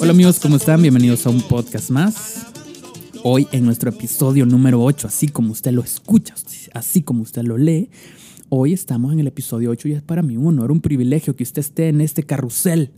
[0.00, 0.80] Hola amigos, ¿cómo están?
[0.80, 2.46] Bienvenidos a un podcast más.
[3.24, 6.36] Hoy en nuestro episodio número 8, así como usted lo escucha,
[6.72, 7.90] así como usted lo lee,
[8.48, 11.42] hoy estamos en el episodio 8 y es para mí un honor, un privilegio que
[11.42, 12.92] usted esté en este carrusel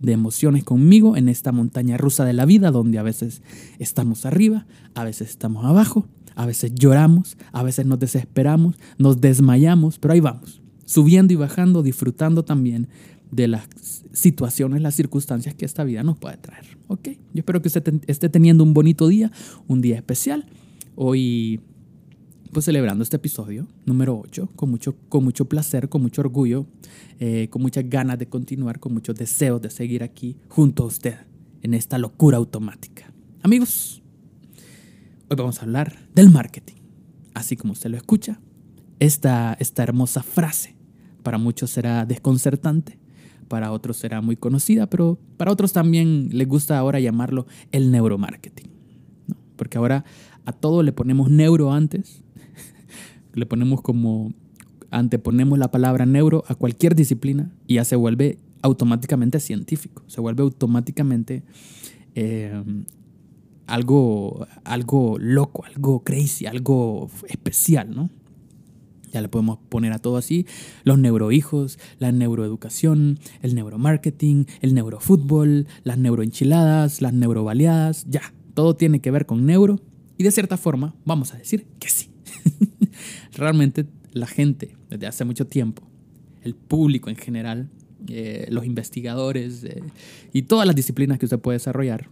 [0.00, 3.40] de emociones conmigo, en esta montaña rusa de la vida, donde a veces
[3.78, 10.00] estamos arriba, a veces estamos abajo, a veces lloramos, a veces nos desesperamos, nos desmayamos,
[10.00, 12.88] pero ahí vamos, subiendo y bajando, disfrutando también
[13.34, 13.68] de las
[14.12, 16.64] situaciones, las circunstancias que esta vida nos puede traer.
[16.88, 17.08] ¿Ok?
[17.32, 19.32] Yo espero que usted esté teniendo un bonito día,
[19.66, 20.46] un día especial.
[20.94, 21.60] Hoy,
[22.52, 26.66] pues celebrando este episodio número 8, con mucho, con mucho placer, con mucho orgullo,
[27.18, 31.16] eh, con muchas ganas de continuar, con muchos deseos de seguir aquí junto a usted
[31.62, 33.12] en esta locura automática.
[33.42, 34.02] Amigos,
[35.28, 36.74] hoy vamos a hablar del marketing.
[37.34, 38.40] Así como usted lo escucha,
[39.00, 40.76] esta, esta hermosa frase
[41.24, 42.98] para muchos será desconcertante,
[43.48, 48.68] para otros será muy conocida, pero para otros también les gusta ahora llamarlo el neuromarketing.
[49.56, 50.04] Porque ahora
[50.44, 52.22] a todo le ponemos neuro antes,
[53.34, 54.32] le ponemos como,
[54.90, 60.42] anteponemos la palabra neuro a cualquier disciplina y ya se vuelve automáticamente científico, se vuelve
[60.42, 61.42] automáticamente
[62.14, 62.62] eh,
[63.66, 68.10] algo, algo loco, algo crazy, algo especial, ¿no?
[69.14, 70.44] Ya le podemos poner a todo así,
[70.82, 79.00] los neurohijos, la neuroeducación, el neuromarketing, el neurofútbol, las neuroenchiladas, las neurobaleadas, ya, todo tiene
[79.00, 79.80] que ver con neuro.
[80.18, 82.10] Y de cierta forma vamos a decir que sí.
[83.34, 85.84] Realmente la gente desde hace mucho tiempo,
[86.42, 87.70] el público en general,
[88.08, 89.80] eh, los investigadores eh,
[90.32, 92.10] y todas las disciplinas que usted puede desarrollar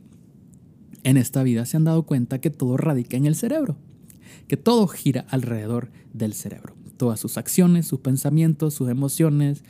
[1.02, 3.76] en esta vida se han dado cuenta que todo radica en el cerebro,
[4.46, 9.64] que todo gira alrededor del cerebro todas sus acciones, sus pensamientos, sus emociones,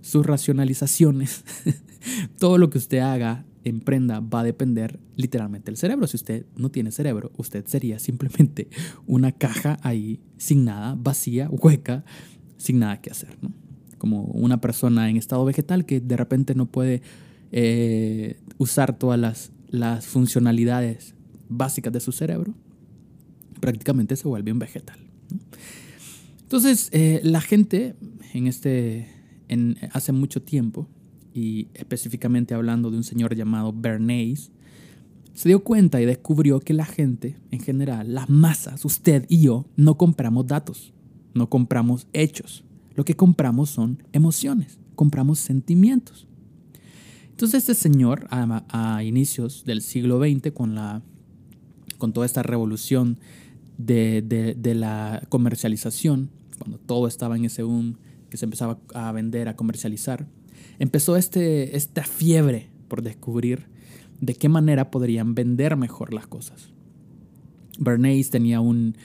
[0.00, 1.44] sus racionalizaciones.
[2.38, 6.06] Todo lo que usted haga, emprenda, va a depender literalmente del cerebro.
[6.06, 8.68] Si usted no tiene cerebro, usted sería simplemente
[9.06, 12.04] una caja ahí sin nada, vacía, hueca,
[12.56, 13.36] sin nada que hacer.
[13.98, 17.02] Como una persona en estado vegetal que de repente no puede
[17.52, 21.14] eh, usar todas las, las funcionalidades
[21.48, 22.54] básicas de su cerebro,
[23.60, 24.98] prácticamente se vuelve un vegetal.
[26.46, 27.96] Entonces, eh, la gente
[28.32, 29.08] en este,
[29.90, 30.86] hace mucho tiempo,
[31.34, 34.52] y específicamente hablando de un señor llamado Bernays,
[35.34, 39.66] se dio cuenta y descubrió que la gente en general, las masas, usted y yo,
[39.74, 40.94] no compramos datos,
[41.34, 42.62] no compramos hechos.
[42.94, 46.28] Lo que compramos son emociones, compramos sentimientos.
[47.28, 51.02] Entonces este señor, a, inicios del siglo XX, con, la,
[51.98, 53.18] con toda esta revolución
[53.78, 57.98] de, la comercialización, cuando todo estaba en ese boom
[58.30, 60.26] que se empezaba a vender, a comercializar,
[60.78, 63.66] empezó este, esta fiebre por descubrir
[64.20, 66.70] de qué manera podrían vender mejor las cosas.
[67.78, 68.96] Bernays tenía un,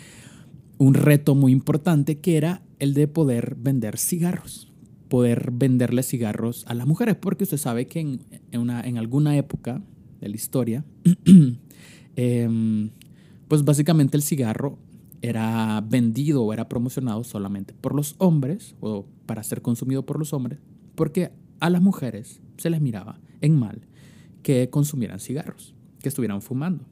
[0.78, 4.72] un reto muy importante que era el de poder vender cigarros,
[5.10, 8.22] poder venderle cigarros a las mujeres, porque usted sabe que en,
[8.54, 9.84] una, en alguna época
[10.20, 10.86] de la historia,
[12.16, 12.90] em,
[13.52, 14.78] pues básicamente el cigarro
[15.22, 20.32] era vendido o era promocionado solamente por los hombres o para ser consumido por los
[20.32, 20.60] hombres,
[20.96, 23.82] porque a las mujeres se les miraba en mal
[24.42, 26.86] que consumieran cigarros, que estuvieran fumando.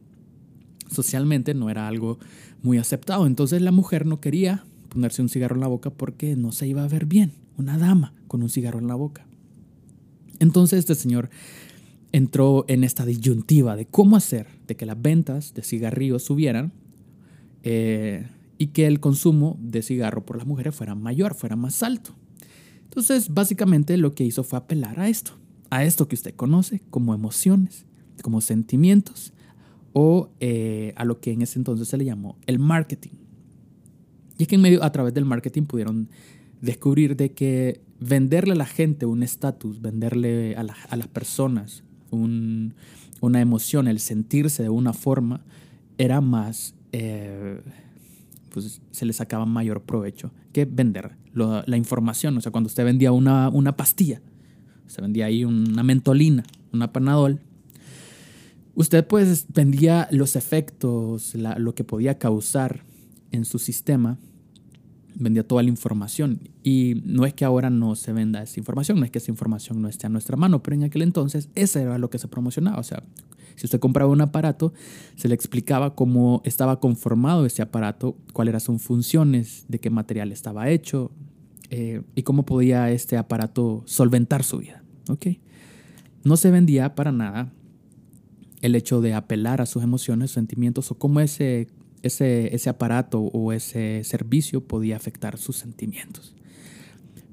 [0.92, 2.19] Socialmente no era algo
[2.62, 6.52] muy aceptado, entonces la mujer no quería ponerse un cigarro en la boca porque no
[6.52, 9.25] se iba a ver bien, una dama con un cigarro en la boca.
[10.40, 11.30] Entonces este señor
[12.12, 16.74] entró en esta disyuntiva de cómo hacer de que las ventas de cigarrillos subieran
[17.64, 18.28] eh,
[18.58, 22.16] y que el consumo de cigarro por las mujeres fuera mayor, fuera más alto.
[22.84, 25.34] Entonces, básicamente lo que hizo fue apelar a esto,
[25.69, 27.86] a esto que usted conoce como emociones,
[28.22, 29.34] como sentimientos,
[29.94, 33.12] o eh, a lo que en ese entonces se le llamó el marketing.
[34.38, 36.10] Y es que en medio, a través del marketing pudieron
[36.62, 43.41] descubrir de que venderle a la gente un estatus, venderle a, a, las personas una
[43.41, 45.41] emoción, el sentirse de una forma,
[45.97, 47.61] era más, eh,
[48.50, 52.38] pues se le sacaba mayor provecho que vender la información.
[52.38, 54.21] O sea, cuando usted vendía una, una pastilla,
[54.88, 57.41] se vendía ahí una mentolina, una panadol,
[58.75, 62.83] usted pues vendía los efectos, lo que podía causar
[63.31, 64.17] en su sistema
[65.19, 66.39] vendía toda la información.
[66.63, 69.81] Y no es que ahora no se venda esa información, no es que esa información
[69.81, 72.80] no esté a nuestra mano, pero en aquel entonces eso era lo que se promocionaba.
[72.80, 73.04] O sea,
[73.56, 74.74] si usted compraba un aparato,
[75.16, 80.31] se le explicaba cómo estaba conformado ese aparato, cuáles eran sus funciones, de qué material
[80.31, 81.12] estaba hecho
[81.69, 84.83] eh, y cómo podía este aparato solventar su vida.
[85.10, 85.27] ¿ok?
[86.24, 87.51] No se vendía para nada
[88.62, 91.68] el hecho de apelar a sus emociones, sentimientos o cómo ese,
[92.04, 96.36] ese, ese aparato o ese servicio podía afectar sus sentimientos.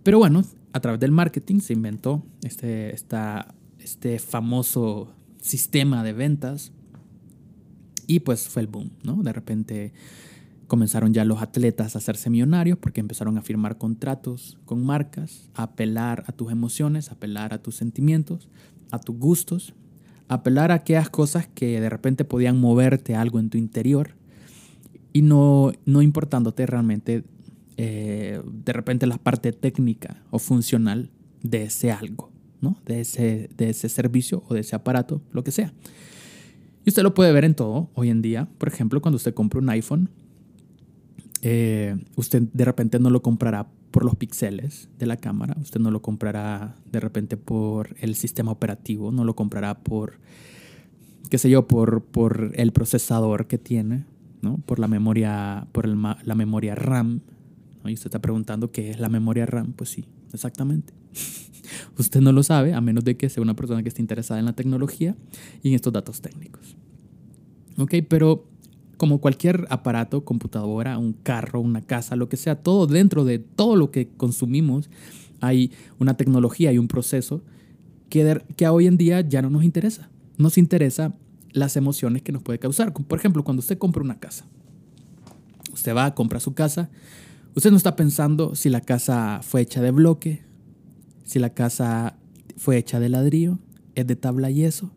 [0.03, 6.73] Pero bueno, a través del marketing se inventó este, esta, este famoso sistema de ventas
[8.07, 9.23] y pues fue el boom, ¿no?
[9.23, 9.93] De repente
[10.67, 15.65] comenzaron ya los atletas a hacerse millonarios porque empezaron a firmar contratos con marcas, a
[15.65, 18.49] apelar a tus emociones, a apelar a tus sentimientos,
[18.91, 19.75] a tus gustos,
[20.29, 24.16] a apelar a aquellas cosas que de repente podían moverte algo en tu interior
[25.17, 27.25] y no, no importándote realmente
[27.79, 31.09] eh, de repente la parte técnica o funcional
[31.43, 32.31] de ese algo,
[32.61, 32.79] ¿no?
[32.85, 35.73] de, ese, de ese servicio o de ese aparato, lo que sea.
[36.85, 38.47] Y usted lo puede ver en todo hoy en día.
[38.59, 40.11] Por ejemplo, cuando usted compra un iPhone,
[41.41, 45.91] eh, usted de repente no lo comprará por los píxeles de la cámara, usted no
[45.91, 50.19] lo comprará de repente por el sistema operativo, no lo comprará por,
[51.31, 54.05] qué sé yo, por, por el procesador que tiene,
[54.47, 54.59] ¿no?
[54.59, 57.21] por la memoria, por la memoria RAM.
[57.85, 59.73] Y usted está preguntando qué es la memoria RAM.
[59.73, 60.93] Pues sí, exactamente.
[61.99, 64.47] usted no lo sabe a menos de que sea una persona que esté interesada en
[64.47, 65.17] la tecnología
[65.63, 66.77] y en estos datos técnicos.
[67.77, 68.47] Ok, pero
[68.97, 73.77] como cualquier aparato, computadora, un carro, una casa, lo que sea, todo dentro de todo
[73.77, 74.89] lo que consumimos
[75.41, 77.43] hay una tecnología y un proceso
[78.09, 80.09] que, que hoy en día ya no nos interesa.
[80.39, 81.15] Nos interesa
[81.57, 82.93] las emociones que nos puede causar.
[82.93, 84.45] Por ejemplo, cuando usted compra una casa,
[85.73, 86.91] usted va a comprar su casa,
[87.55, 90.45] usted no está pensando si la casa fue hecha de bloque,
[91.25, 92.19] si la casa
[92.59, 93.59] fue hecha de ladrillo,
[93.95, 94.93] es de tabla yeso,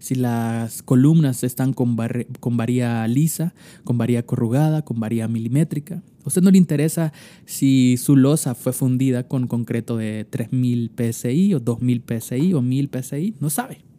[0.00, 1.96] si las columnas están con,
[2.40, 6.02] con varía lisa, con varía corrugada, con varía milimétrica.
[6.24, 7.12] A usted no le interesa
[7.46, 12.90] si su losa fue fundida con concreto de 3000 PSI o 2000 PSI o 1000
[12.90, 13.91] PSI, no sabe.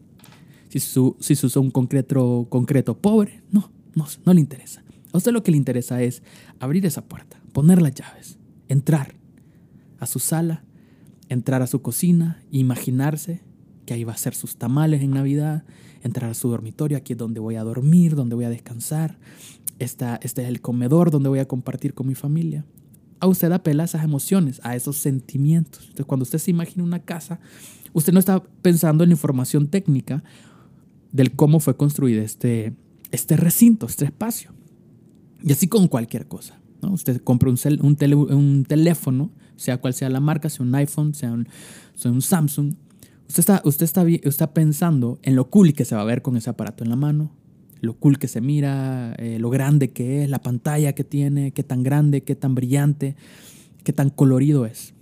[0.73, 4.83] Si su, si su un concreto, concreto pobre, no, no, no le interesa.
[5.11, 6.23] A usted lo que le interesa es
[6.59, 9.13] abrir esa puerta, poner las llaves, entrar
[9.99, 10.63] a su sala,
[11.29, 13.43] entrar a su cocina, imaginarse
[13.85, 15.63] que ahí va a ser sus tamales en Navidad,
[16.01, 19.19] entrar a su dormitorio, aquí es donde voy a dormir, donde voy a descansar,
[19.77, 22.65] Esta, este es el comedor donde voy a compartir con mi familia.
[23.19, 25.81] A usted apela a esas emociones, a esos sentimientos.
[25.83, 27.39] Entonces, cuando usted se imagina una casa,
[27.93, 30.23] usted no está pensando en información técnica
[31.13, 32.73] del cómo fue construido este,
[33.11, 34.51] este recinto, este espacio.
[35.41, 36.59] Y así con cualquier cosa.
[36.81, 36.91] ¿no?
[36.91, 41.31] Usted compra un, un, un, teléfono, sea cual sea la marca, sea un iPhone, sea
[41.31, 41.47] un,
[41.95, 42.73] sea un Samsung,
[43.33, 46.37] Usted está, usted está, está pensando en lo cool que se va a ver con
[46.37, 47.31] ese aparato en la mano,
[47.81, 51.63] lo cool que se mira, eh, lo grande que es, la pantalla que tiene, qué
[51.63, 53.15] tan grande, qué tan brillante,
[53.83, 54.93] qué tan colorido es.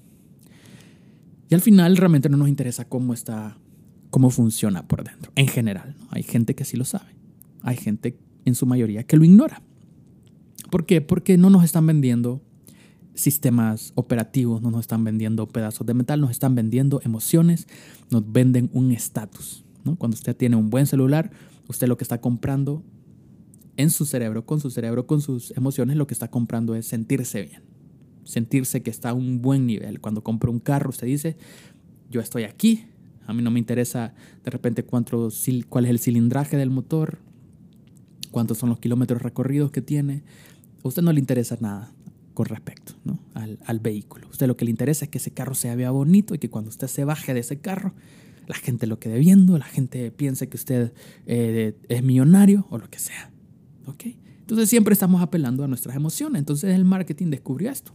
[1.50, 3.58] Y al final realmente no nos interesa cómo está,
[4.12, 5.96] cómo funciona por dentro, en general.
[6.12, 7.16] Hay gente que sí lo sabe,
[7.64, 9.64] hay gente en su mayoría que lo ignora.
[10.70, 11.02] ¿Por qué?
[11.02, 12.42] Porque no nos están vendiendo
[13.14, 17.68] sistemas operativos, no nos están vendiendo pedazos de metal, nos están vendiendo emociones,
[18.10, 19.66] nos venden un estatus.
[19.84, 19.96] ¿no?
[19.96, 21.32] Cuando usted tiene un buen celular,
[21.68, 22.84] usted lo que está comprando
[23.78, 27.42] en su cerebro, con su cerebro, con sus emociones, lo que está comprando es sentirse
[27.42, 27.64] bien,
[28.24, 30.00] sentirse que está a un buen nivel.
[30.00, 31.38] Cuando compra un carro, usted dice,
[32.10, 32.86] yo estoy aquí,
[33.32, 35.30] a mí no me interesa de repente cuánto,
[35.70, 37.20] cuál es el cilindraje del motor,
[38.30, 40.24] cuántos son los kilómetros recorridos que tiene.
[40.84, 41.94] A usted no le interesa nada
[42.34, 42.94] con respecto
[43.34, 44.28] al, vehículo.
[44.30, 46.70] usted lo que le interesa es que ese carro se vea bonito y que cuando
[46.70, 47.94] usted se baje de ese carro,
[48.48, 50.94] la gente lo quede viendo, la gente piense que usted
[51.26, 53.32] eh, es millonario o lo que sea.
[53.86, 54.06] ¿ok?
[54.42, 56.40] Entonces siempre estamos apelando a nuestras emociones.
[56.40, 57.94] Entonces el marketing descubrió esto.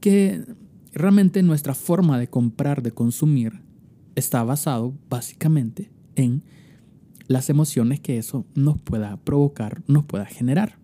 [0.00, 0.44] Que
[0.92, 3.60] realmente nuestra forma de comprar, de consumir,
[4.14, 6.42] está basado básicamente en
[7.26, 10.78] las emociones que eso nos pueda provocar, nos pueda generar.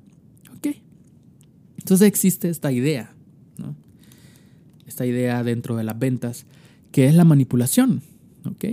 [1.80, 3.14] Entonces existe esta idea,
[3.56, 3.75] ¿no?
[4.87, 6.46] esta idea dentro de las ventas,
[6.92, 8.02] que es la manipulación.
[8.44, 8.64] ¿ok?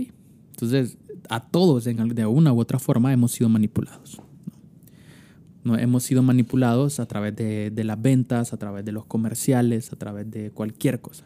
[0.50, 0.98] Entonces,
[1.30, 4.20] a todos de una u otra forma hemos sido manipulados.
[5.64, 5.78] ¿no?
[5.78, 10.30] Hemos sido manipulados a través de, las ventas, a través de los comerciales, a través
[10.30, 11.24] de cualquier cosa.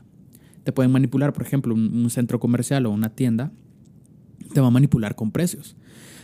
[0.64, 3.52] Te pueden manipular, por ejemplo, un, centro comercial o una tienda,
[4.52, 5.76] te va a manipular con precios.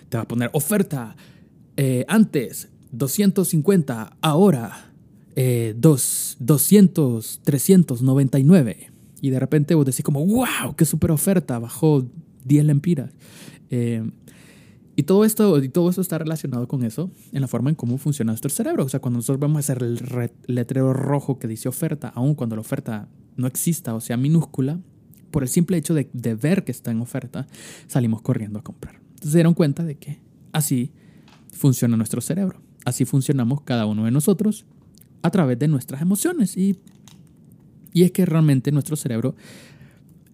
[0.09, 1.16] Te va a poner oferta
[1.76, 4.92] eh, antes 250, ahora
[5.37, 8.90] eh, dos, 200, 399.
[9.21, 12.07] Y de repente vos decís como, wow, qué super oferta, bajó
[12.45, 13.11] 10 lempiras.
[13.71, 14.09] Eh,
[14.99, 18.33] y todo esto, y todo está relacionado con eso, en la forma en cómo funciona
[18.33, 18.85] nuestro cerebro.
[18.85, 19.99] O sea, cuando nosotros vamos a hacer el
[20.47, 24.81] letrero rojo que dice oferta, aun cuando la oferta no exista o sea minúscula,
[25.31, 27.47] por el simple hecho de, de ver que está en oferta,
[27.87, 28.97] salimos corriendo a comprar.
[28.97, 30.21] Entonces se dieron cuenta de que
[30.52, 30.93] Así
[31.52, 32.61] funciona nuestro cerebro.
[32.85, 34.64] Así funcionamos cada uno de nosotros
[35.23, 36.57] a través de nuestras emociones.
[36.57, 36.78] Y,
[37.93, 39.35] y es que realmente nuestro cerebro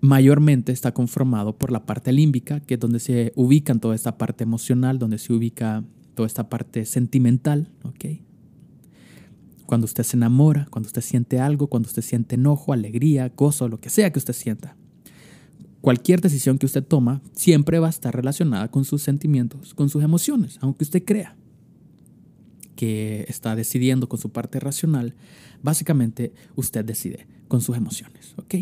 [0.04, 4.44] mayormente está conformado por la parte límbica, que es donde se ubica toda esta parte
[4.44, 5.82] emocional, donde se ubica
[6.14, 8.20] toda esta parte sentimental, ¿ok?
[9.64, 13.80] Cuando usted se enamora, cuando usted siente algo, cuando usted siente enojo, alegría, gozo, lo
[13.80, 14.76] que sea que usted sienta.
[15.80, 20.04] Cualquier decisión que usted toma siempre va a estar relacionada con sus sentimientos, con sus
[20.04, 21.34] emociones, aunque usted crea
[22.76, 25.14] que está decidiendo con su parte racional,
[25.62, 28.54] básicamente usted decide con sus emociones, ¿ok?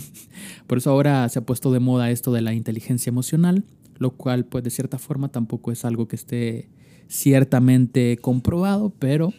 [0.66, 3.64] Por eso ahora se ha puesto de moda esto de la inteligencia emocional,
[3.98, 6.68] lo cual pues de cierta forma tampoco es algo que esté
[7.08, 9.32] ciertamente comprobado, pero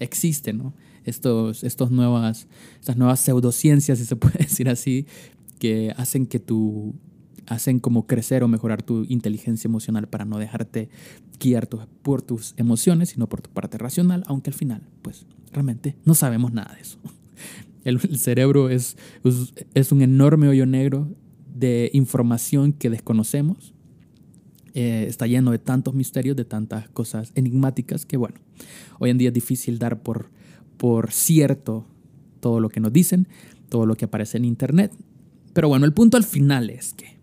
[0.00, 0.74] existe, ¿no?
[1.04, 2.46] Estos, estos nuevas,
[2.78, 5.06] estas nuevas pseudociencias, si se puede decir así,
[5.58, 6.94] que hacen que tu
[7.46, 10.88] hacen como crecer o mejorar tu inteligencia emocional para no dejarte
[11.40, 11.68] guiar
[12.02, 16.52] por tus emociones, sino por tu parte racional, aunque al final, pues realmente no sabemos
[16.52, 16.98] nada de eso.
[17.84, 18.96] El, cerebro es,
[19.74, 21.08] es, un enorme hoyo negro
[21.54, 23.74] de información que desconocemos.
[24.74, 28.36] Eh, está lleno de tantos misterios, de tantas cosas enigmáticas que, bueno,
[28.98, 30.30] hoy en día es difícil dar por,
[30.76, 31.86] por cierto
[32.40, 33.28] todo lo que nos dicen,
[33.68, 34.92] todo lo que aparece en Internet.
[35.52, 37.18] Pero bueno, el punto al final es que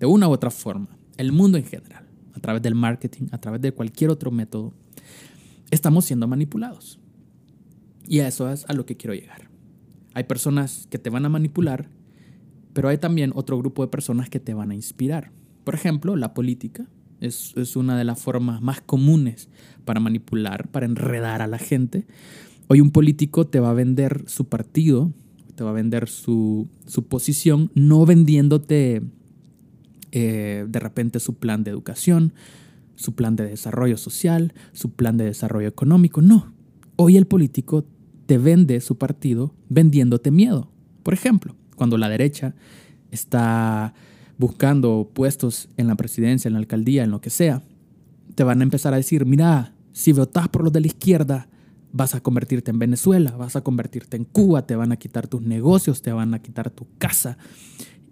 [0.00, 3.60] de una u otra forma, el mundo en general, a través del marketing, a través
[3.60, 4.72] de cualquier otro método,
[5.70, 6.98] estamos siendo manipulados.
[8.06, 9.47] Y a eso es a lo que quiero llegar.
[10.18, 11.90] Hay personas que te van a manipular,
[12.72, 15.30] pero hay también otro grupo de personas que te van a inspirar.
[15.62, 16.88] Por ejemplo, la política
[17.20, 19.48] es, una de las formas más comunes
[19.84, 22.04] para manipular, para enredar a la gente.
[22.66, 25.12] Hoy un político te va a vender su partido,
[25.54, 29.02] te va a vender su, su posición, no vendiéndote
[30.10, 32.34] eh, de repente su plan de educación,
[32.96, 36.22] su plan de desarrollo social, su plan de desarrollo económico.
[36.22, 36.52] No.
[36.96, 37.84] Hoy el político
[38.28, 40.70] te vende su partido vendiéndote miedo.
[41.02, 42.54] Por ejemplo, cuando la derecha
[43.10, 43.94] está
[44.36, 47.62] buscando puestos en la presidencia, en la alcaldía, en lo que sea,
[48.34, 51.48] te van a empezar a decir, mira, si votas por los de la izquierda,
[51.90, 55.40] vas a convertirte en Venezuela, vas a convertirte en Cuba, te van a quitar tus
[55.40, 57.38] negocios, te van a quitar tu casa.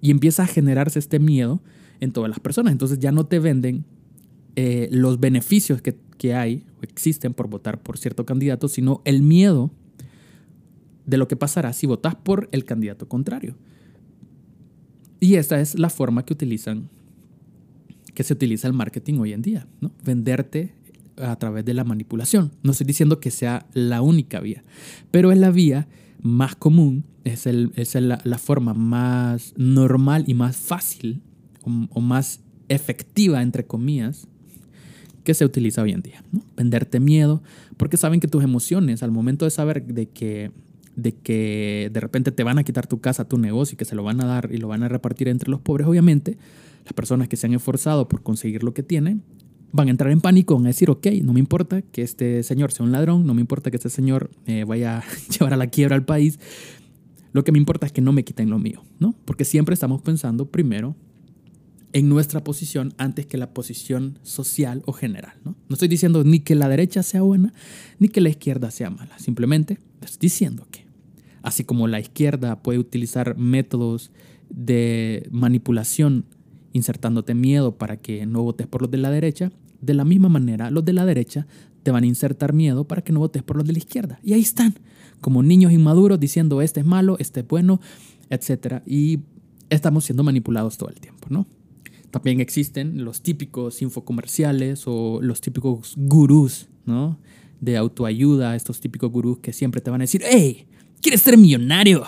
[0.00, 1.60] Y empieza a generarse este miedo
[2.00, 2.72] en todas las personas.
[2.72, 3.84] Entonces ya no te venden
[4.54, 9.20] eh, los beneficios que, que hay o existen por votar por cierto candidato, sino el
[9.20, 9.70] miedo
[11.06, 13.56] de lo que pasará si votas por el candidato contrario.
[15.20, 16.88] Y esta es la forma que utilizan,
[18.14, 19.92] que se utiliza el marketing hoy en día, ¿no?
[20.04, 20.74] Venderte
[21.16, 22.52] a través de la manipulación.
[22.62, 24.64] No estoy diciendo que sea la única vía,
[25.10, 25.88] pero es la vía
[26.20, 31.22] más común, es, el, es la, la, forma más normal y más fácil
[31.90, 34.28] o, más efectiva, entre comillas,
[35.24, 36.22] que se utiliza hoy en día.
[36.56, 37.42] Venderte miedo,
[37.76, 40.52] porque saben que tus emociones, al momento de saber de que,
[40.96, 43.94] de que de repente te van a quitar tu casa, tu negocio y que se
[43.94, 46.38] lo van a dar y lo van a repartir entre los pobres, obviamente,
[46.84, 49.22] las personas que se han esforzado por conseguir lo que tienen,
[49.72, 52.72] van a entrar en pánico, van a decir, ok, no me importa que este señor
[52.72, 55.66] sea un ladrón, no me importa que este señor eh, vaya a llevar a la
[55.66, 56.38] quiebra al país,
[57.32, 59.14] lo que me importa es que no me quiten lo mío, ¿no?
[59.26, 60.96] Porque siempre estamos pensando primero
[61.92, 65.34] en nuestra posición antes que la posición social o general.
[65.44, 65.56] ¿no?
[65.68, 67.52] no estoy diciendo ni que la derecha sea buena
[67.98, 69.18] ni que la izquierda sea mala.
[69.18, 70.85] Simplemente estoy diciendo que,
[71.46, 74.10] así como la izquierda puede utilizar métodos
[74.50, 76.24] de manipulación
[76.72, 80.72] insertándote miedo para que no votes por los de la derecha, de la misma manera
[80.72, 81.46] los de la derecha
[81.84, 84.18] te van a insertar miedo para que no votes por los de la izquierda.
[84.24, 84.74] Y ahí están,
[85.20, 87.80] como niños inmaduros diciendo este es malo, este es bueno,
[88.28, 88.82] etc.
[88.84, 89.20] Y
[89.70, 91.46] estamos siendo manipulados todo el tiempo, ¿no?
[92.10, 97.20] También existen los típicos infocomerciales o los típicos gurús, ¿no?
[97.60, 100.66] De autoayuda, estos típicos gurús que siempre te van a decir, hey,
[101.06, 102.02] ¿quieres ser millonario?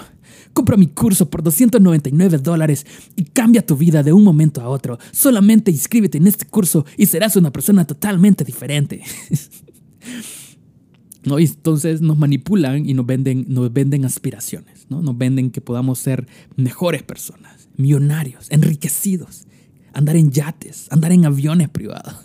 [0.52, 4.98] Compra mi curso por 299 dólares y cambia tu vida de un momento a otro.
[5.12, 9.04] Solamente inscríbete en este curso y serás una persona totalmente diferente.
[11.22, 11.38] ¿No?
[11.38, 15.00] Y entonces nos manipulan y nos venden, nos venden aspiraciones, ¿no?
[15.00, 16.26] Nos venden que podamos ser
[16.56, 19.46] mejores personas, millonarios, enriquecidos
[19.92, 22.14] andar en yates, andar en aviones privados.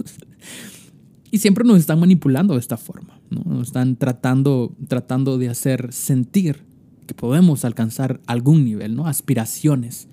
[1.31, 3.61] Y siempre nos están manipulando de esta forma, ¿no?
[3.61, 6.65] Están tratando, tratando de hacer sentir
[7.05, 9.07] que podemos alcanzar algún nivel, ¿no?
[9.07, 10.07] Aspiraciones,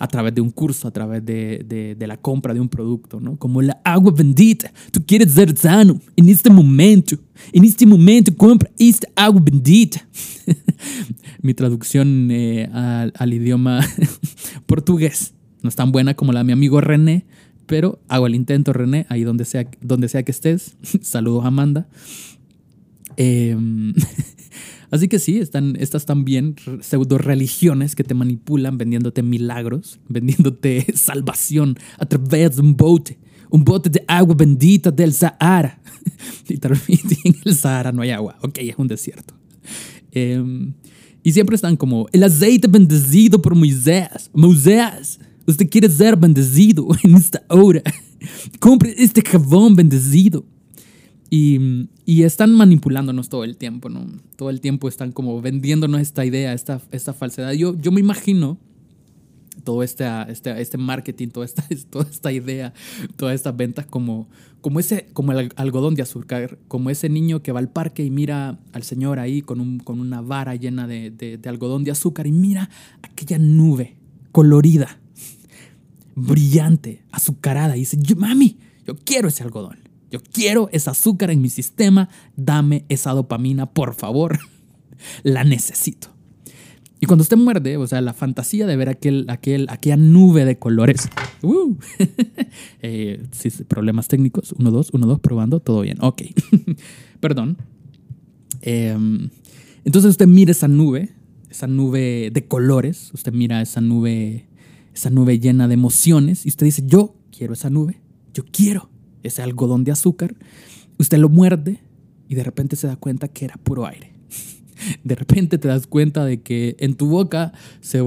[0.00, 3.36] A través de un curso, a través de, de, la compra de un producto, ¿no?
[3.36, 4.72] Como la agua bendita.
[4.92, 7.16] Tú quieres ser sano en este momento.
[7.52, 10.06] En este momento compra esta agua bendita.
[11.42, 13.80] Mi traducción eh, al, al idioma
[14.66, 17.26] portugués no es tan buena como la de mi amigo René,
[17.68, 20.74] pero hago el intento, René, ahí donde sea, donde sea que estés.
[21.02, 21.86] Saludos, Amanda.
[23.16, 23.92] Em,
[24.90, 31.76] así que sí, están, estas también pseudo religiones que te manipulan vendiéndote milagros, vendiéndote salvación
[31.98, 33.18] a través de un bote,
[33.50, 35.78] un bote de agua bendita del Sahara.
[36.48, 39.34] Literalmente en el Sahara no hay agua, ok, es un desierto.
[40.10, 40.72] Em,
[41.22, 44.30] y siempre están como, el aceite bendecido por Moisés.
[44.32, 47.82] Moisés, usted quiere ser bendecido en esta hora.
[48.60, 50.44] Compre este jabón bendecido.
[51.30, 54.06] Y, y, están manipulándonos todo el tiempo, ¿no?
[54.36, 57.52] Todo el tiempo están como vendiéndonos esta idea, esta, esta falsedad.
[57.52, 58.56] Yo, yo me imagino
[59.62, 62.72] todo este, este, este marketing, toda esta, toda esta idea,
[63.16, 64.26] todas estas ventas como,
[64.62, 68.10] como, ese, como el algodón de azúcar, como ese niño que va al parque y
[68.10, 71.90] mira al señor ahí con, un, con una vara llena de, de, de algodón de
[71.90, 72.70] azúcar y mira
[73.02, 73.98] aquella nube
[74.32, 74.97] colorida,
[76.18, 79.78] brillante, azucarada y dice, mami, yo quiero ese algodón.
[80.10, 84.38] Yo quiero ese azúcar en mi sistema, dame esa dopamina, por favor.
[85.22, 86.08] La necesito.
[87.00, 90.58] Y cuando usted muerde, o sea, la fantasía de ver aquel, aquel, aquella nube de
[90.58, 91.08] colores.
[91.42, 91.76] Uh,
[92.82, 93.24] eh,
[93.68, 94.52] problemas técnicos.
[94.58, 95.98] Uno, dos, uno, dos, probando, todo bien.
[96.00, 96.22] Ok.
[97.20, 97.58] Perdón.
[98.62, 99.30] Em,
[99.84, 101.10] entonces usted mira esa nube,
[101.48, 103.10] esa nube de colores.
[103.14, 104.47] Usted mira esa nube,
[104.98, 106.44] esa nube llena de emociones.
[106.44, 108.00] Y usted dice, yo quiero esa nube.
[108.34, 108.90] Yo quiero
[109.22, 110.34] ese algodón de azúcar.
[110.98, 111.78] Usted lo muerde
[112.28, 114.12] y de repente se da cuenta que era puro aire
[115.04, 118.02] de repente te das cuenta de que en tu boca se,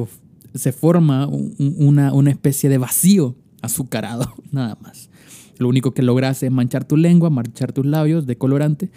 [0.54, 5.10] se forma una, una especie de vacío azucarado, nada más.
[5.60, 8.92] Lo único que logras es manchar tu lengua, manchar tus labios de colorante,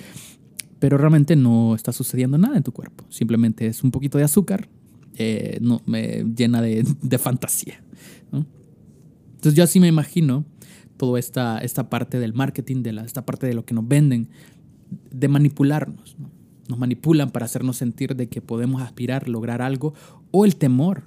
[0.81, 3.05] pero realmente no está sucediendo nada en tu cuerpo.
[3.09, 4.69] Simplemente es un poquito de azúcar
[5.17, 7.81] eh, no, me llena de, de fantasía.
[8.33, 10.47] Entonces yo así me imagino
[10.97, 14.31] toda esta, esta parte del marketing, de esta parte de lo que nos venden,
[15.11, 16.17] de manipularnos.
[16.19, 16.31] ¿no?
[16.69, 19.93] Nos manipulan para hacernos sentir de que podemos aspirar, lograr algo,
[20.31, 21.05] o el temor,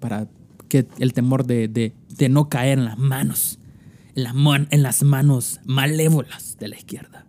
[0.00, 0.28] para
[0.68, 3.60] que el temor de, de, no caer en las manos,
[4.16, 7.25] en las manos malévolas de la izquierda.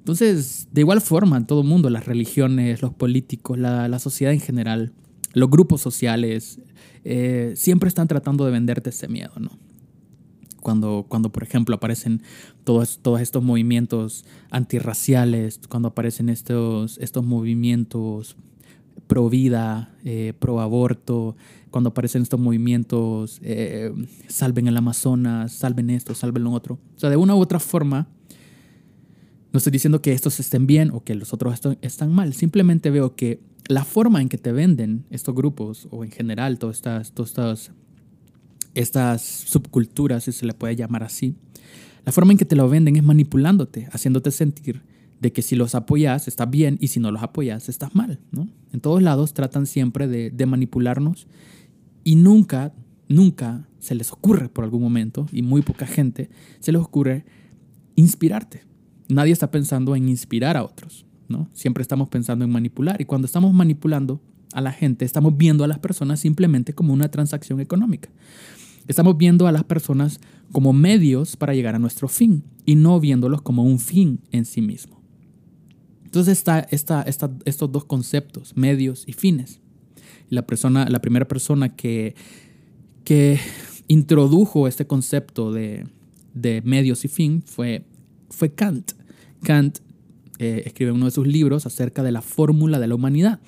[0.00, 4.40] Entonces, de igual forma, todo el mundo, las religiones, los políticos, la, la sociedad en
[4.40, 4.92] general,
[5.32, 6.60] los grupos sociales,
[7.04, 9.50] eh, siempre están tratando de venderte ese miedo, ¿no?
[10.60, 12.22] cuando, cuando por ejemplo, aparecen
[12.64, 18.36] todos, todos estos movimientos antirraciales, cuando aparecen estos, estos movimientos
[19.06, 21.36] pro vida, eh, pro aborto,
[21.70, 23.92] cuando aparecen estos movimientos, eh,
[24.28, 26.78] salven el Amazonas, salven esto, salven lo otro.
[26.96, 28.08] O sea, de una u otra forma,
[29.52, 33.16] no estoy diciendo que estos estén bien o que los otros están mal, simplemente veo
[33.16, 37.70] que la forma en que te venden estos grupos o en general todas estas, todas
[38.74, 41.36] estas subculturas, si se le puede llamar así,
[42.04, 44.82] la forma en que te lo venden es manipulándote, haciéndote sentir
[45.20, 48.18] de que si los apoyas estás bien y si no los apoyas estás mal.
[48.72, 51.26] En todos lados tratan siempre de manipularnos
[52.04, 52.72] y nunca,
[53.08, 57.24] nunca se les ocurre por algún momento, y muy poca gente se les ocurre
[57.96, 58.62] inspirarte.
[59.10, 61.04] Nadie está pensando en inspirar a otros.
[61.30, 61.48] ¿no?
[61.52, 64.20] Siempre estamos pensando en manipular y cuando estamos manipulando
[64.52, 68.10] a la gente, estamos viendo a las personas simplemente como una transacción económica.
[68.88, 70.20] Estamos viendo a las personas
[70.50, 74.60] como medios para llegar a nuestro fin y no viéndolos como un fin en sí
[74.60, 75.00] mismo.
[76.04, 77.04] Entonces está, está,
[77.44, 79.60] estos dos conceptos, medios y fines.
[80.28, 82.14] La, primera persona que,
[83.86, 85.86] introdujo este concepto de,
[86.64, 87.84] medios y fin fue
[88.56, 88.99] Kant.
[89.42, 89.78] Kant
[90.38, 93.40] eh, escribe uno de sus libros acerca de la fórmula de la humanidad.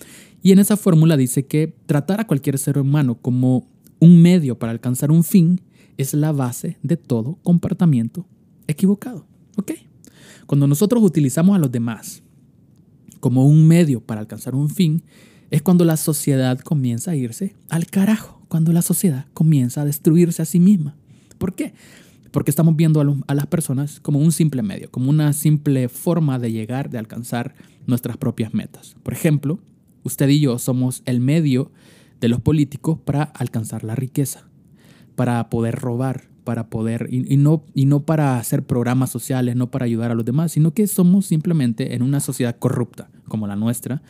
[0.43, 4.73] Y en esa fórmula dice que tratar a cualquier ser humano como un medio para
[4.73, 5.61] alcanzar un fin
[5.97, 8.27] es la base de todo comportamiento
[8.67, 9.27] equivocado.
[9.57, 9.73] ¿Ok?
[10.47, 12.23] Cuando nosotros utilizamos a los demás
[13.21, 15.03] como un medio para alcanzar un fin,
[15.51, 20.43] es cuando la sociedad comienza a irse al carajo, cuando la sociedad comienza a destruirse
[20.43, 20.97] a sí misma.
[21.39, 21.73] ¿Por qué?
[22.33, 26.39] Porque estamos viendo a, a las personas como un simple medio, como una simple forma
[26.41, 27.55] de llegar, de alcanzar
[27.87, 28.97] nuestras propias metas.
[29.03, 29.61] Por ejemplo,
[30.03, 31.71] usted y yo somos el medio
[32.21, 34.49] de los políticos para alcanzar la riqueza,
[35.17, 39.85] para poder robar, para poder, y, no, y no para hacer programas sociales, no para
[39.87, 44.03] ayudar a los demás, sino que somos simplemente en una sociedad corrupta como la nuestra,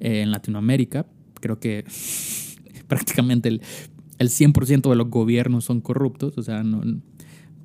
[0.00, 1.06] eh, en Latinoamérica.
[1.40, 1.84] Creo que
[2.88, 3.62] prácticamente el,
[4.18, 6.82] el 100% de los gobiernos son corruptos, o sea, no,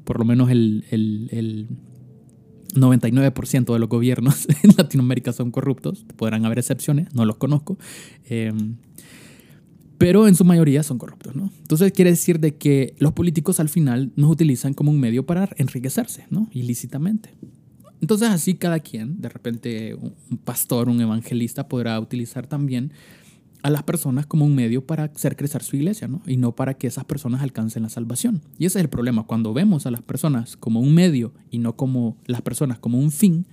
[0.06, 1.68] por lo menos el, el, el
[2.74, 7.78] 99% de los gobiernos en Latinoamérica son corruptos, podrán haber excepciones, no los conozco.
[8.30, 8.54] Eh,
[9.98, 11.52] pero en su mayoría son corruptos, ¿no?
[11.62, 15.50] Entonces quiere decir de que los políticos al final nos utilizan como un medio para
[15.58, 16.50] enriquecerse, ¿no?
[16.52, 17.34] Ilícitamente.
[18.02, 22.92] Entonces así cada quien, de repente un pastor, un evangelista podrá utilizar también
[23.66, 26.22] a las personas como un medio para hacer crecer su iglesia, ¿no?
[26.28, 28.44] Y no para que esas personas alcancen la salvación.
[28.60, 29.24] Y ese es el problema.
[29.24, 33.10] Cuando vemos a las personas como un medio y no como las personas como un
[33.10, 33.48] fin,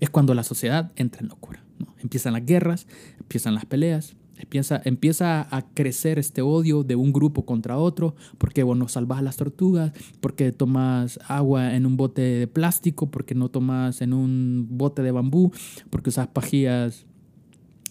[0.00, 1.64] es cuando la sociedad entra en locura.
[1.78, 1.86] ¿no?
[2.02, 2.86] Empiezan las guerras,
[3.20, 8.64] empiezan las peleas, empieza, empieza a crecer este odio de un grupo contra otro, porque
[8.64, 13.34] vos no salvas a las tortugas, porque tomas agua en un bote de plástico, porque
[13.34, 15.52] no tomas en un bote de bambú,
[15.88, 17.06] porque usas pajillas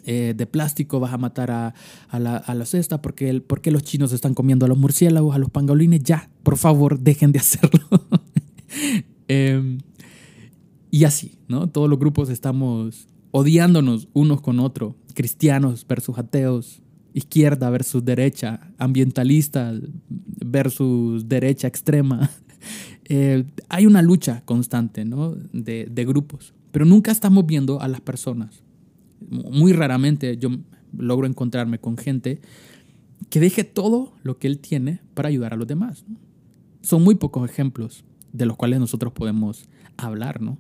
[0.10, 1.74] eh, de plástico, vas a matar a,
[2.18, 5.38] la, a la, cesta, porque, el, porque los chinos están comiendo a los murciélagos, a
[5.38, 7.86] los pangolines, ya, por favor, dejen de hacerlo.
[9.30, 9.80] Em,
[10.90, 11.68] y así, ¿no?
[11.68, 16.82] Todos los grupos estamos odiándonos unos con otros, cristianos versus ateos,
[17.14, 22.30] izquierda versus derecha, ambientalistas versus derecha extrema.
[23.10, 25.34] Eh, hay una lucha constante ¿no?
[25.54, 28.62] de, de, grupos, pero nunca estamos viendo a las personas
[29.30, 30.50] muy raramente yo
[30.98, 32.42] logro encontrarme con gente
[33.30, 36.06] que deje todo lo que él tiene para ayudar a los demás.
[36.82, 40.58] Son muy pocos ejemplos de los cuales nosotros podemos hablar, ¿no?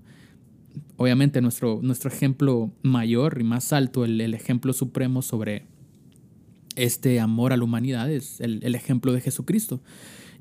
[0.97, 5.65] Obviamente nuestro, nuestro ejemplo mayor y más alto, el, ejemplo supremo sobre
[6.75, 9.81] este amor a la humanidad es el, el, ejemplo de Jesucristo.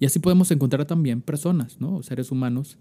[0.01, 2.03] Y así podemos encontrar también personas, ¿no?
[2.03, 2.79] seres humanos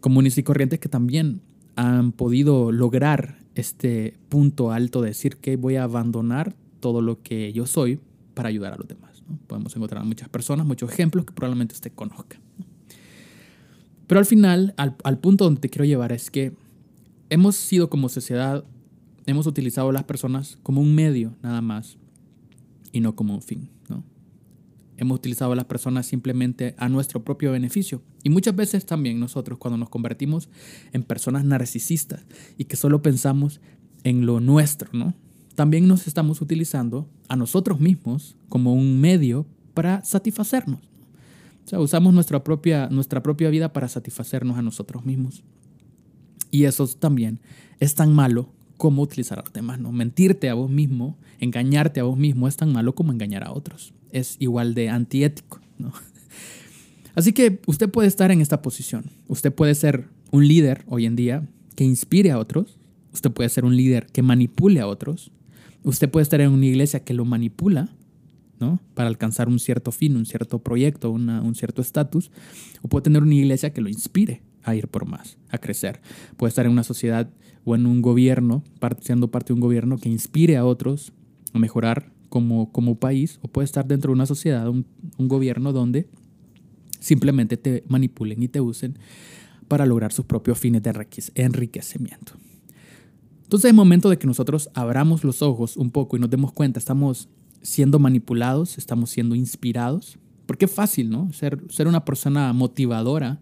[0.00, 1.40] comunes y corrientes que también
[1.74, 7.52] han podido lograr este punto alto de decir que voy a abandonar todo lo que
[7.52, 8.00] yo soy
[8.34, 9.22] para ayudar a los demás.
[9.46, 12.38] Podemos encontrar muchas personas, muchos ejemplos que probablemente usted conozca.
[14.06, 16.52] Pero al final, al, al punto donde te quiero llevar es que
[17.30, 18.64] hemos sido como sociedad,
[19.26, 21.96] hemos utilizado a las personas como un medio nada más
[22.92, 23.68] y no como un fin.
[23.88, 24.04] ¿no?
[24.98, 28.02] Hemos utilizado a las personas simplemente a nuestro propio beneficio.
[28.22, 30.48] Y muchas veces también nosotros cuando nos convertimos
[30.92, 32.24] en personas narcisistas
[32.56, 33.60] y que solo pensamos
[34.04, 35.14] en lo nuestro, ¿no?
[35.54, 40.80] También nos estamos utilizando a nosotros mismos como un medio para satisfacernos.
[41.64, 45.42] O sea, usamos nuestra propia, nuestra propia vida para satisfacernos a nosotros mismos.
[46.50, 47.40] Y eso también
[47.80, 49.90] es tan malo como utilizar a los demás, ¿no?
[49.90, 53.94] Mentirte a vos mismo, engañarte a vos mismo es tan malo como engañar a otros
[54.16, 55.60] es igual de antiético.
[55.78, 55.92] ¿no?
[57.14, 59.10] Así que usted puede estar en esta posición.
[59.28, 62.78] Usted puede ser un líder hoy en día que inspire a otros.
[63.12, 65.30] Usted puede ser un líder que manipule a otros.
[65.82, 67.88] Usted puede estar en una iglesia que lo manipula
[68.58, 68.80] ¿no?
[68.94, 72.30] para alcanzar un cierto fin, un cierto proyecto, un cierto estatus.
[72.82, 76.00] O puede tener una iglesia que lo inspire a ir por más, a crecer.
[76.36, 77.30] Puede estar en una sociedad
[77.64, 78.62] o en un gobierno,
[79.00, 81.12] siendo parte de un gobierno que inspire a otros
[81.52, 84.86] a mejorar como, como país o puede estar dentro de una sociedad, un,
[85.16, 86.08] un gobierno donde
[87.00, 88.98] simplemente te manipulen y te usen
[89.68, 92.34] para lograr sus propios fines de enriquecimiento.
[93.42, 96.78] Entonces es momento de que nosotros abramos los ojos un poco y nos demos cuenta,
[96.78, 97.28] estamos
[97.62, 101.32] siendo manipulados, estamos siendo inspirados, porque es fácil, ¿no?
[101.32, 103.40] Ser, ser una persona motivadora,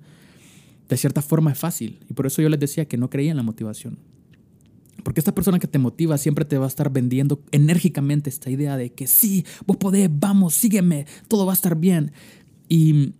[0.88, 3.36] de cierta forma es fácil, y por eso yo les decía que no creía en
[3.36, 3.98] la motivación.
[5.04, 8.76] Porque esta persona que te motiva siempre te va a estar vendiendo enérgicamente esta idea
[8.76, 12.10] de que sí, vos podés, vamos, sígueme, todo va a estar bien.
[12.68, 13.12] Y,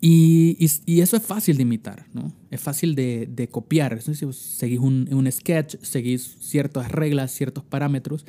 [0.00, 2.32] y, y, eso es fácil de imitar, ¿no?
[2.50, 4.02] Es fácil de, de copiar.
[4.02, 8.26] Si seguís un, un, sketch, seguís ciertas reglas, ciertos parámetros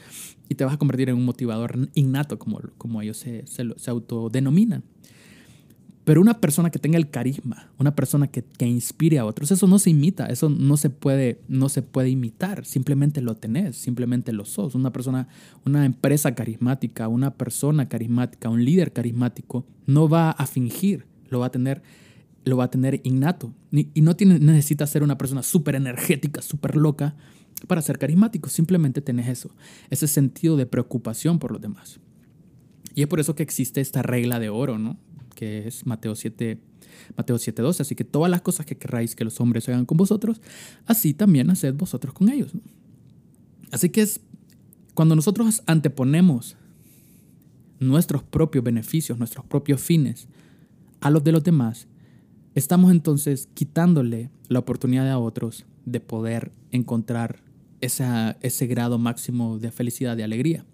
[0.48, 3.90] y te vas a convertir en un motivador innato, como, como ellos se, se, se
[3.90, 4.84] autodenominan.
[6.06, 9.66] Pero una persona que tenga el carisma, una persona que, que, inspire a otros, eso
[9.66, 14.32] no se imita, eso no se, puede, no se puede imitar, simplemente lo tenés, simplemente
[14.32, 14.76] lo sos.
[14.76, 15.28] Una persona,
[15.66, 21.48] una empresa carismática, una persona carismática, un líder carismático, no va a fingir, lo va
[21.48, 21.82] a tener,
[22.44, 23.52] lo va a tener innato.
[23.72, 27.16] Y no tiene, necesita ser una persona súper energética, súper loca
[27.68, 29.50] para ser carismático, simplemente tenés eso,
[29.90, 32.00] ese sentido de preocupación por los demás.
[32.94, 34.98] Y es por eso que existe esta regla de oro, ¿no?
[35.36, 36.58] Que es Mateo 7,
[37.16, 37.82] Mateo 7.12.
[37.82, 40.42] Así que todas las cosas que querráis que los hombres hagan con vosotros,
[40.88, 42.52] así también haced vosotros con ellos.
[43.72, 44.22] Así que es
[44.94, 46.56] cuando nosotros anteponemos
[47.80, 50.28] nuestros propios beneficios, nuestros propios fines
[51.02, 51.88] a los de los demás,
[52.56, 57.44] estamos entonces quitándole la oportunidad a otros de poder encontrar
[57.82, 60.66] esa, ese grado máximo de felicidad, de alegría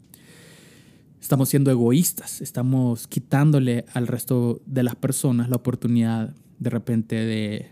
[1.22, 7.70] estamos siendo egoístas, estamos quitándole al resto de las personas la oportunidad de repente de,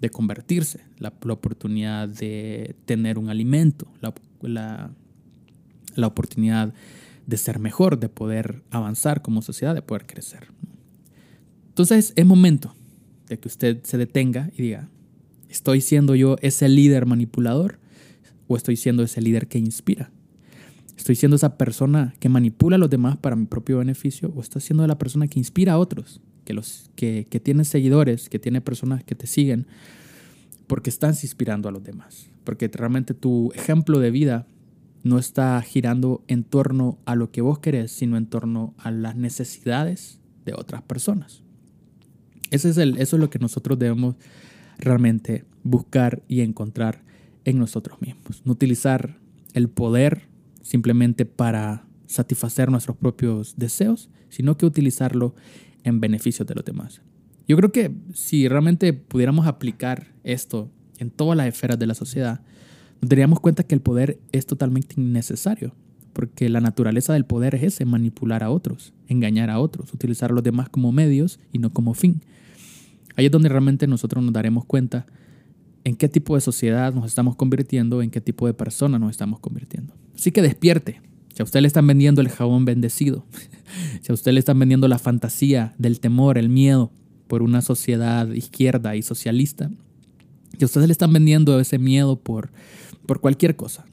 [0.00, 4.90] de convertirse, la, oportunidad de tener un alimento, la, la,
[5.94, 6.72] la, oportunidad
[7.26, 10.48] de ser mejor, de poder avanzar como sociedad, de poder crecer.
[11.68, 12.74] Entonces es momento
[13.28, 14.88] de que usted se detenga y diga,
[15.48, 17.78] ¿estoy siendo yo ese líder manipulador
[18.48, 20.10] o estoy siendo ese líder que inspira?
[20.96, 24.62] ¿Estoy siendo esa persona que manipula a los demás para mi propio beneficio o estoy
[24.62, 28.60] siendo la persona que inspira a otros, que, los, que, que tiene seguidores, que tiene
[28.60, 29.66] personas que te siguen
[30.66, 32.30] porque estás inspirando a los demás?
[32.44, 34.46] Porque realmente tu ejemplo de vida
[35.04, 39.14] no está girando en torno a lo que vos querés, sino en torno a las
[39.14, 41.42] necesidades de otras personas.
[42.50, 44.16] Ese es el, eso es lo que nosotros debemos
[44.78, 47.02] realmente buscar y encontrar
[47.44, 48.42] en nosotros mismos.
[48.44, 49.18] No utilizar
[49.54, 50.22] el poder
[50.66, 55.36] simplemente para satisfacer nuestros propios deseos, sino que utilizarlo
[55.84, 57.02] en beneficio de los demás.
[57.46, 62.40] Yo creo que si realmente pudiéramos aplicar esto en todas las esferas de la sociedad,
[63.00, 65.72] nos daríamos cuenta que el poder es totalmente innecesario,
[66.12, 70.34] porque la naturaleza del poder es ese, manipular a otros, engañar a otros, utilizar a
[70.34, 72.22] los demás como medios y no como fin.
[73.14, 75.06] Ahí es donde realmente nosotros nos daremos cuenta
[75.84, 79.38] en qué tipo de sociedad nos estamos convirtiendo, en qué tipo de persona nos estamos
[79.38, 79.94] convirtiendo.
[80.16, 81.00] Así que despierte.
[81.34, 83.26] Si a usted le están vendiendo el jabón bendecido,
[84.02, 86.90] si a usted le están vendiendo la fantasía del temor, el miedo
[87.28, 89.70] por una sociedad izquierda y socialista,
[90.56, 92.50] si a usted le están vendiendo ese miedo por,
[93.04, 93.84] por cualquier cosa,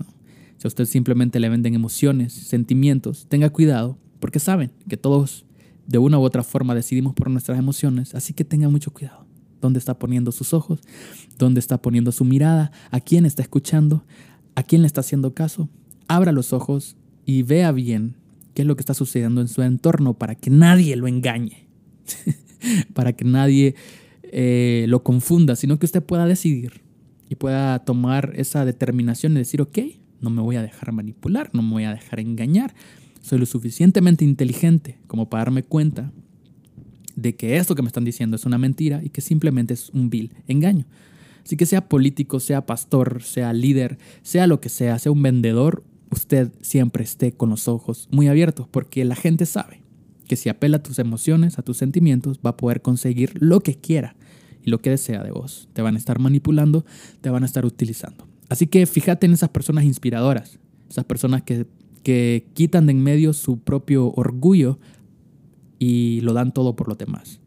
[0.57, 5.45] si a usted simplemente le venden emociones, sentimientos, tenga cuidado porque saben que todos
[5.85, 9.25] de una u otra forma decidimos por nuestras emociones, así que tenga mucho cuidado.
[9.59, 10.79] ¿Dónde está poniendo sus ojos?
[11.37, 12.71] ¿Dónde está poniendo su mirada?
[12.91, 14.05] ¿A quién está escuchando?
[14.55, 15.69] ¿A quién le está haciendo caso?
[16.07, 18.15] Abra los ojos y vea bien
[18.53, 21.67] qué es lo que está sucediendo en su entorno para que nadie lo engañe,
[22.93, 23.75] para que nadie
[24.23, 26.81] eh, lo confunda, sino que usted pueda decidir
[27.29, 29.79] y pueda tomar esa determinación y decir, ok,
[30.21, 32.73] no me voy a dejar manipular, no me voy a dejar engañar,
[33.21, 36.11] soy lo suficientemente inteligente como para darme cuenta
[37.15, 40.09] de que esto que me están diciendo es una mentira y que simplemente es un
[40.09, 40.85] vil engaño.
[41.43, 45.83] Así que sea político, sea pastor, sea líder, sea lo que sea, sea un vendedor,
[46.13, 49.83] usted siempre esté con los ojos muy abiertos porque la gente sabe
[50.27, 53.75] que si apela a tus emociones, a tus sentimientos, va a poder conseguir lo que
[53.75, 54.15] quiera
[54.63, 55.67] y lo que desea de vos.
[55.73, 56.85] Te van a estar manipulando,
[57.19, 58.25] te van a estar utilizando.
[58.47, 61.65] Así que fíjate en esas personas inspiradoras, esas personas que
[62.03, 64.77] que quitan de en medio su propio orgullo
[65.79, 67.39] y lo dan todo por los demás.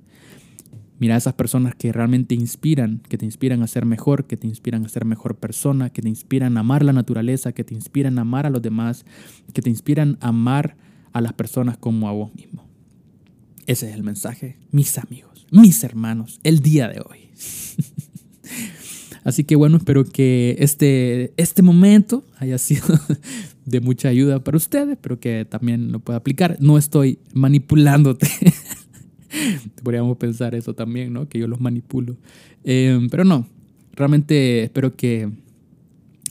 [0.98, 4.46] Mira a esas personas que realmente inspiran, que te inspiran a ser mejor, que te
[4.46, 8.18] inspiran a ser mejor persona, que te inspiran a amar la naturaleza, que te inspiran
[8.18, 9.04] a amar a los demás,
[9.52, 10.76] que te inspiran a amar
[11.12, 12.66] a las personas como a vos mismo.
[13.66, 17.30] Ese es el mensaje, mis amigos, mis hermanos, el día de hoy.
[19.24, 22.86] Así que bueno, espero que este, este momento haya sido
[23.64, 26.56] de mucha ayuda para ustedes, pero que también lo pueda aplicar.
[26.60, 28.28] No estoy manipulándote.
[29.82, 31.28] Podríamos pensar eso también, ¿no?
[31.28, 32.16] Que yo los manipulo.
[32.64, 33.46] Em, pero no,
[33.92, 35.30] realmente espero que,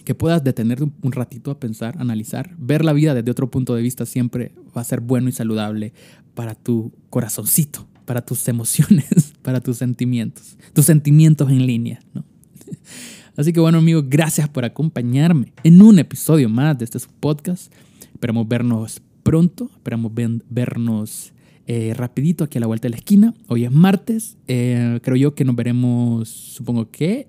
[0.04, 2.56] que puedas detener un ratito a pensar, analizar.
[2.58, 5.94] Ver la vida desde otro punto de vista siempre va a ser bueno y saludable
[6.34, 12.24] para tu corazoncito, para tus emociones, para tus sentimientos, tus sentimientos en línea, ¿no?
[13.38, 17.72] Así que bueno amigos, gracias por acompañarme en un episodio más de este podcast.
[18.14, 20.14] Esperamos vernos pronto, esperamos
[20.50, 21.34] vernos
[21.68, 23.34] eh, rapidito aquí a la vuelta de la esquina.
[23.48, 27.28] Hoy es martes, eh, creo yo que nos veremos, supongo que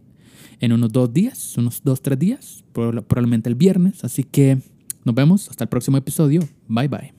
[0.60, 4.04] en unos dos días, unos dos, tres días, probablemente el viernes.
[4.04, 4.58] Así que
[5.04, 6.40] nos vemos hasta el próximo episodio.
[6.68, 7.15] Bye bye.